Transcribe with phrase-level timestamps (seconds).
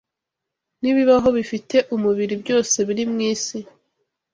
[0.81, 3.59] N’ibibaho bifite umubiri byose biri mu isi